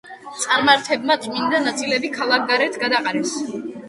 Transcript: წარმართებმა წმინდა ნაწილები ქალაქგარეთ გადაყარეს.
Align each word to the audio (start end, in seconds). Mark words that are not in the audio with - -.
წარმართებმა 0.43 1.17
წმინდა 1.25 1.59
ნაწილები 1.65 2.09
ქალაქგარეთ 2.15 2.81
გადაყარეს. 2.85 3.37